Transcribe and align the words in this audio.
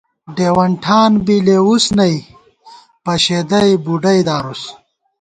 ڈېوَن 0.35 0.71
ٹھان 0.83 1.11
بی 1.25 1.37
لېوُس 1.45 1.85
نئ 1.97 2.15
پشېدی 3.03 3.69
بُڈئی 3.83 4.21
دارُس 4.27 4.61